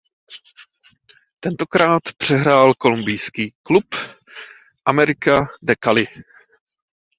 [1.39, 3.95] Tentokrát přehrál kolumbijský klub
[4.85, 6.05] América de Cali.